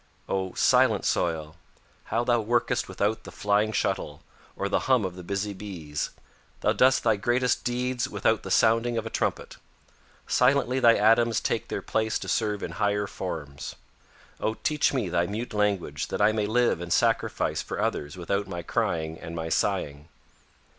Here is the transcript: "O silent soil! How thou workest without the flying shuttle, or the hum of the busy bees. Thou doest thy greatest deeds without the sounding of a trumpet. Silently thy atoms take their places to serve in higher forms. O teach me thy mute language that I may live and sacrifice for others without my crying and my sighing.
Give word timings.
"O 0.27 0.55
silent 0.55 1.05
soil! 1.05 1.57
How 2.05 2.23
thou 2.23 2.41
workest 2.41 2.87
without 2.89 3.23
the 3.23 3.31
flying 3.31 3.71
shuttle, 3.71 4.23
or 4.55 4.67
the 4.67 4.79
hum 4.89 5.05
of 5.05 5.15
the 5.15 5.21
busy 5.21 5.53
bees. 5.53 6.09
Thou 6.61 6.73
doest 6.73 7.03
thy 7.03 7.17
greatest 7.17 7.63
deeds 7.63 8.09
without 8.09 8.41
the 8.41 8.49
sounding 8.49 8.97
of 8.97 9.05
a 9.05 9.11
trumpet. 9.11 9.57
Silently 10.25 10.79
thy 10.79 10.95
atoms 10.95 11.39
take 11.39 11.67
their 11.67 11.83
places 11.83 12.17
to 12.21 12.27
serve 12.27 12.63
in 12.63 12.71
higher 12.71 13.05
forms. 13.05 13.75
O 14.39 14.55
teach 14.55 14.91
me 14.91 15.07
thy 15.07 15.27
mute 15.27 15.53
language 15.53 16.07
that 16.07 16.19
I 16.19 16.31
may 16.31 16.47
live 16.47 16.81
and 16.81 16.91
sacrifice 16.91 17.61
for 17.61 17.79
others 17.79 18.17
without 18.17 18.47
my 18.47 18.63
crying 18.63 19.19
and 19.19 19.35
my 19.35 19.49
sighing. 19.49 20.07